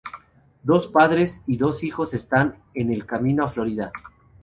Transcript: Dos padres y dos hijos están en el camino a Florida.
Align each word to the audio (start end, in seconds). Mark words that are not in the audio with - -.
Dos 0.63 0.87
padres 0.87 1.37
y 1.45 1.57
dos 1.57 1.83
hijos 1.83 2.15
están 2.15 2.57
en 2.73 2.91
el 2.91 3.05
camino 3.05 3.43
a 3.43 3.47
Florida. 3.49 3.91